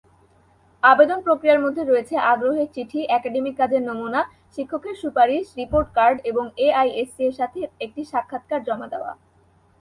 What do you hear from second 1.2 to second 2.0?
প্রক্রিয়ার মধ্যে